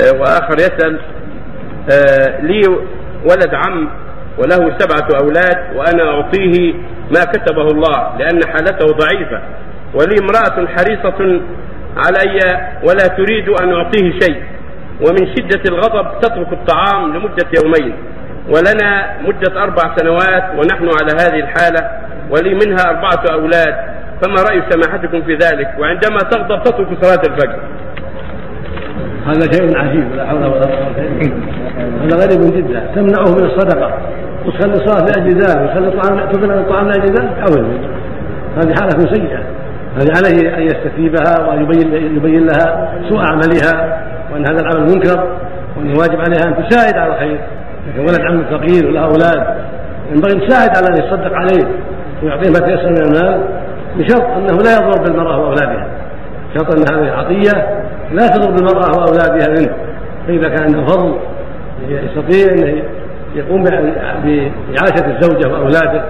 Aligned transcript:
آه، 0.00 0.20
وآخر 0.20 0.54
يسأل 0.58 1.00
آه، 1.92 2.40
لي 2.40 2.60
ولد 3.24 3.54
عم 3.54 3.88
وله 4.38 4.78
سبعة 4.78 5.08
أولاد 5.22 5.76
وأنا 5.76 6.10
أعطيه 6.10 6.74
ما 7.14 7.24
كتبه 7.24 7.62
الله 7.62 8.16
لأن 8.18 8.40
حالته 8.52 8.86
ضعيفة 8.86 9.40
ولي 9.94 10.16
امرأة 10.22 10.66
حريصة 10.66 11.40
علي 11.96 12.38
ولا 12.82 13.06
تريد 13.16 13.48
أن 13.48 13.72
أعطيه 13.74 14.10
شيء 14.20 14.42
ومن 15.00 15.34
شدة 15.36 15.62
الغضب 15.68 16.20
تترك 16.20 16.52
الطعام 16.52 17.16
لمدة 17.16 17.46
يومين 17.62 17.94
ولنا 18.48 19.16
مدة 19.26 19.62
أربع 19.62 19.96
سنوات 19.96 20.44
ونحن 20.56 20.88
على 21.00 21.12
هذه 21.20 21.40
الحالة 21.40 21.90
ولي 22.30 22.54
منها 22.54 22.90
أربعة 22.90 23.24
أولاد 23.32 23.74
فما 24.22 24.42
رأي 24.50 24.62
سماحتكم 24.70 25.22
في 25.22 25.34
ذلك؟ 25.34 25.68
وعندما 25.78 26.18
تغضب 26.18 26.62
تترك 26.62 26.88
صلاة 27.04 27.22
الفجر. 27.32 27.58
هذا 29.26 29.52
شيء 29.52 29.78
عجيب 29.78 30.14
لا 30.16 30.26
حول 30.26 30.38
ولا 30.38 30.66
قوة 30.66 30.98
إلا 30.98 31.08
بالله. 31.18 31.36
هذا 32.04 32.26
غريب 32.26 32.56
جدا. 32.56 32.86
تمنعه 32.94 33.34
من 33.38 33.44
الصدقة. 33.44 33.90
وتخلي 34.46 34.72
الصلاة 34.72 35.04
لاجل 35.04 35.38
ذلك 35.38 35.62
وتخلي 35.62 35.88
الطعام 35.88 36.32
تمنع 36.32 36.54
الطعام 36.54 36.86
لأجل 36.86 37.14
ذلك؟ 37.14 37.30
حول 37.40 37.66
هذه 38.56 38.74
حالة 38.80 39.14
سيئة. 39.14 39.38
هذه 39.96 40.12
عليه 40.16 40.56
أن 40.56 40.62
يستتيبها 40.62 41.48
وأن 41.48 41.62
يبين 41.62 42.16
يبين 42.16 42.46
لها 42.46 42.92
سوء 43.08 43.20
عملها 43.20 44.02
وأن 44.32 44.46
هذا 44.46 44.60
العمل 44.60 44.94
منكر 44.94 45.28
وأن 45.76 45.88
واجب 45.88 46.20
عليها 46.20 46.44
أن 46.48 46.66
تساعد 46.66 46.94
على 46.94 47.12
الخير. 47.12 47.40
لكن 47.88 48.00
ولد 48.00 48.20
عم 48.20 48.44
فقير 48.44 48.86
وله 48.86 49.04
أولاد 49.04 49.46
ينبغي 50.12 50.32
أن 50.32 50.48
تساعد 50.48 50.76
على 50.76 50.86
أن 50.88 51.04
يتصدق 51.04 51.34
عليه 51.34 51.66
ويعطيه 52.22 52.50
ما 52.50 52.66
تيسر 52.66 52.90
من 52.90 53.02
المال 53.02 53.40
بشرط 53.96 54.24
أنه 54.24 54.56
لا 54.56 54.76
يضر 54.76 55.02
بالمرأة 55.02 55.38
وأولادها. 55.40 55.86
شرط 56.54 56.74
أن 56.74 56.96
هذه 56.96 57.08
العطيه 57.08 57.66
لا 58.12 58.26
تضر 58.26 58.50
بالمراه 58.50 58.90
وأولادها 58.98 59.48
منه. 59.48 59.74
فاذا 60.26 60.48
كان 60.48 60.62
عنده 60.62 60.86
فضل 60.86 61.14
يستطيع 61.88 62.54
أن 62.54 62.82
يقوم 63.34 63.62
باعاشه 63.64 65.06
الزوجة 65.06 65.48
وأولاده 65.52 66.04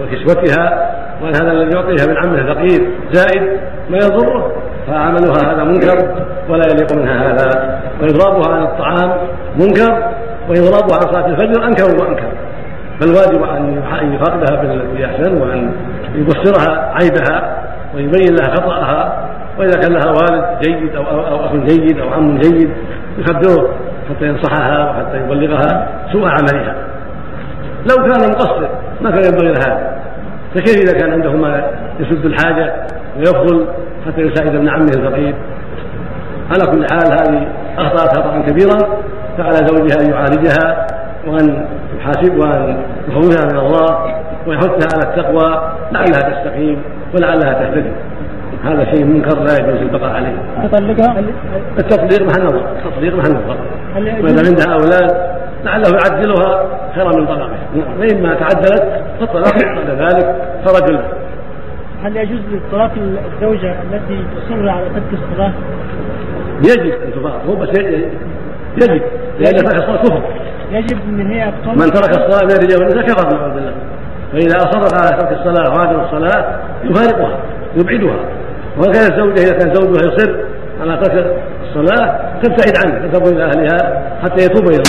وكسوتها 0.00 0.94
وأن 1.22 1.34
هذا 1.34 1.52
الذي 1.52 1.76
يعطيها 1.76 2.06
من 2.06 2.16
عمه 2.16 2.54
فقير 2.54 2.90
زائد 3.12 3.42
ما 3.90 3.96
يضره 3.96 4.52
فعملها 4.86 5.54
هذا 5.54 5.64
منكر 5.64 6.14
ولا 6.48 6.62
يليق 6.72 6.96
منها 6.96 7.32
هذا. 7.32 7.80
وإضرابها 8.02 8.54
عن 8.54 8.62
الطعام 8.62 9.12
منكر 9.56 10.12
وإضرابها 10.48 10.96
عن 10.96 11.12
صلاة 11.12 11.26
الفجر 11.26 11.64
أنكر 11.64 12.04
وأنكر. 12.04 12.28
فالواجب 13.00 13.42
أن 14.02 14.14
يفاقدها 14.14 14.62
بالتي 14.62 15.04
احسن 15.04 15.42
وأن 15.42 15.72
يبصرها 16.14 16.94
عيبها 16.94 17.64
ويبين 17.94 18.36
لها 18.40 18.54
خطأها 18.54 19.07
وإذا 19.58 19.80
كان 19.80 19.92
لها 19.92 20.10
والد 20.10 20.44
جيد 20.62 20.96
أو 20.96 21.02
أو 21.02 21.44
أخ 21.44 21.54
جيد 21.54 21.98
أو 21.98 22.08
عم 22.08 22.38
جيد 22.38 22.70
يخبره 23.18 23.68
حتى 24.08 24.26
ينصحها 24.26 24.90
وحتى 24.90 25.16
يبلغها 25.16 25.88
سوء 26.12 26.28
عملها. 26.28 26.74
لو 27.90 27.96
كان 27.96 28.30
مقصر 28.30 28.68
ما 29.00 29.10
كان 29.10 29.24
ينبغي 29.24 29.52
لها. 29.52 29.98
فكيف 30.54 30.76
إذا 30.82 30.98
كان 30.98 31.12
عنده 31.12 31.32
ما 31.32 31.70
يسد 32.00 32.24
الحاجة 32.24 32.72
ويفضل 33.18 33.66
حتى 34.06 34.20
يساعد 34.20 34.54
ابن 34.54 34.68
عمه 34.68 34.90
الفقير؟ 34.96 35.34
على 36.50 36.72
كل 36.72 36.86
حال 36.90 37.12
هذه 37.12 37.48
اخطات 37.78 38.18
خطا 38.18 38.42
كبيرا. 38.46 38.78
فعلى 39.38 39.54
زوجها 39.54 40.00
أن 40.00 40.10
يعالجها 40.10 40.86
وأن 41.26 41.66
يحاسب 41.98 42.38
وأن 42.38 42.76
يخوفها 43.08 43.44
من 43.52 43.58
الله 43.58 44.14
ويحثها 44.46 44.88
على 44.94 45.10
التقوى 45.10 45.72
لعلها 45.92 46.30
تستقيم 46.30 46.82
ولعلها 47.14 47.52
تهتدي. 47.52 47.92
هذا 48.64 48.84
شيء 48.84 49.04
منكر 49.04 49.38
لا 49.38 49.54
يجوز 49.58 49.82
البقاء 49.82 50.10
عليه. 50.10 50.36
تطلقها 50.68 51.22
التطليق 51.78 52.22
محل 52.22 52.42
نظر 52.44 52.62
التطليق 52.76 53.14
محل 53.14 53.30
نظر 53.30 53.56
وإذا 53.96 54.42
عندها 54.48 54.74
أولاد 54.74 55.38
لعله 55.64 55.88
يعدلها 55.88 56.66
خيرا 56.94 57.16
من 57.16 57.26
طلاقها. 57.26 57.58
فان 58.00 58.22
ما 58.22 58.34
تعدلت 58.34 59.02
فالطلاق 59.20 59.54
بعد 59.74 59.90
ذلك 59.90 60.36
فرج 60.64 60.90
له. 60.90 61.04
هل 62.04 62.16
يجوز 62.16 62.40
لطلاق 62.52 62.90
الزوجة 62.96 63.74
التي 63.92 64.24
تصر 64.36 64.68
على 64.68 64.84
ترك 64.84 65.20
الصلاة؟ 65.22 65.52
يجب 66.58 67.02
أن 67.02 67.12
تطلق 67.12 67.44
مو 67.46 67.54
بس 67.54 67.68
يجب. 67.68 69.02
لأن 69.38 69.54
ترك 69.54 69.74
الصلاة 69.74 70.02
كفر. 70.02 70.22
يجب 70.72 70.98
ان 71.08 71.30
هي 71.30 71.52
من 71.66 71.90
ترك 71.90 72.10
الصلاة 72.10 72.44
من 72.44 72.52
الرجال 72.52 72.78
والنساء 72.78 73.02
كفر 73.06 73.36
نعوذ 73.36 73.54
بالله 73.54 73.72
فإذا 74.32 74.56
اصرت 74.56 74.94
على 74.94 75.16
ترك 75.20 75.32
الصلاة 75.32 75.70
وهذه 75.70 76.04
الصلاة 76.04 76.60
يفارقها 76.84 77.38
يبعدها. 77.76 78.16
وكانت 78.78 79.12
الزوجه 79.12 79.42
إذا 79.42 79.52
كان 79.52 79.74
زوجها 79.74 80.12
يصر 80.12 80.36
على 80.80 81.00
ترك 81.02 81.36
الصلاة 81.68 82.18
تبتعد 82.42 82.86
عنه 82.86 83.08
تذهب 83.08 83.26
إلى 83.26 83.44
أهلها 83.44 84.02
حتى 84.22 84.44
يتوب 84.44 84.68
إلى 84.68 84.82